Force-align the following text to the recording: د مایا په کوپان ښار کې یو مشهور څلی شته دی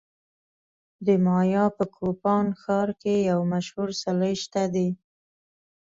د 1.05 1.07
مایا 1.25 1.65
په 1.77 1.83
کوپان 1.95 2.45
ښار 2.61 2.89
کې 3.01 3.15
یو 3.29 3.39
مشهور 3.53 3.89
څلی 4.03 4.33
شته 4.43 4.63
دی 4.73 4.89